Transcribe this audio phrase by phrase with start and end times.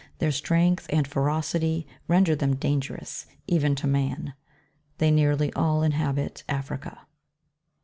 [0.17, 4.33] Their strength and ferocity render them dangerous, even to man.
[4.97, 7.01] They nearly all inhabit Africa.